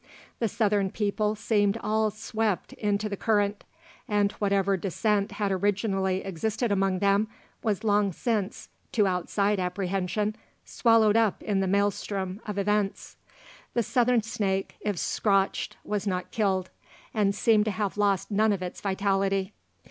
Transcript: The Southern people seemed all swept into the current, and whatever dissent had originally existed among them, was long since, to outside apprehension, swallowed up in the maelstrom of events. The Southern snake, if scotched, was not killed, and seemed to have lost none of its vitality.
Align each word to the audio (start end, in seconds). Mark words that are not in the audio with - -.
The 0.39 0.47
Southern 0.47 0.89
people 0.89 1.35
seemed 1.35 1.77
all 1.77 2.09
swept 2.09 2.73
into 2.73 3.07
the 3.07 3.15
current, 3.15 3.63
and 4.07 4.31
whatever 4.41 4.75
dissent 4.75 5.33
had 5.33 5.51
originally 5.51 6.23
existed 6.23 6.71
among 6.71 6.97
them, 6.97 7.27
was 7.61 7.83
long 7.83 8.11
since, 8.11 8.69
to 8.93 9.05
outside 9.05 9.59
apprehension, 9.59 10.35
swallowed 10.65 11.17
up 11.17 11.43
in 11.43 11.59
the 11.59 11.67
maelstrom 11.67 12.41
of 12.47 12.57
events. 12.57 13.17
The 13.75 13.83
Southern 13.83 14.23
snake, 14.23 14.75
if 14.81 14.97
scotched, 14.97 15.77
was 15.83 16.07
not 16.07 16.31
killed, 16.31 16.71
and 17.13 17.35
seemed 17.35 17.65
to 17.65 17.69
have 17.69 17.95
lost 17.95 18.31
none 18.31 18.51
of 18.51 18.63
its 18.63 18.81
vitality. 18.81 19.53